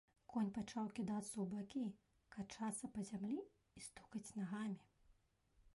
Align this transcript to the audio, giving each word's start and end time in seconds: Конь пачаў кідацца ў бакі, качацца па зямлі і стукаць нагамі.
Конь 0.31 0.47
пачаў 0.55 0.85
кідацца 0.99 1.35
ў 1.43 1.45
бакі, 1.53 1.83
качацца 2.37 2.85
па 2.97 3.01
зямлі 3.11 3.39
і 3.43 3.79
стукаць 3.91 4.29
нагамі. 4.41 4.81